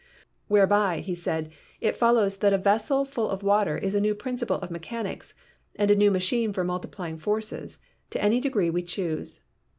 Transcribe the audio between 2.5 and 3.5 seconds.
a vessel full of